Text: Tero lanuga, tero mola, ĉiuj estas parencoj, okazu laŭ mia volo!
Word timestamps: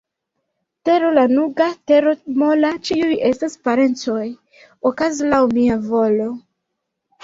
Tero 0.87 1.11
lanuga, 1.17 1.67
tero 1.91 2.15
mola, 2.45 2.73
ĉiuj 2.89 3.13
estas 3.31 3.61
parencoj, 3.69 4.27
okazu 4.95 5.33
laŭ 5.33 5.47
mia 5.57 5.83
volo! 5.91 6.33